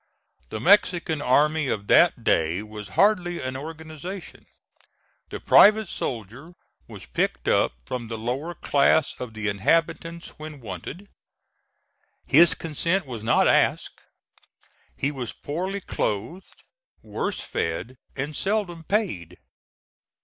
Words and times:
The 0.49 0.59
Mexican 0.59 1.21
army 1.21 1.67
of 1.67 1.85
that 1.85 2.23
day 2.23 2.63
was 2.63 2.89
hardly 2.97 3.39
an 3.39 3.55
organization. 3.55 4.47
The 5.29 5.39
private 5.39 5.89
soldier 5.89 6.55
was 6.87 7.05
picked 7.05 7.47
up 7.47 7.73
from 7.85 8.07
the 8.07 8.17
lower 8.17 8.55
class 8.55 9.13
of 9.19 9.35
the 9.35 9.47
inhabitants 9.47 10.29
when 10.39 10.59
wanted; 10.59 11.07
his 12.25 12.55
consent 12.55 13.05
was 13.05 13.23
not 13.23 13.47
asked; 13.47 14.01
he 14.97 15.11
was 15.11 15.33
poorly 15.33 15.81
clothed, 15.81 16.63
worse 17.03 17.39
fed, 17.39 17.95
and 18.15 18.35
seldom 18.35 18.83
paid. 18.83 19.37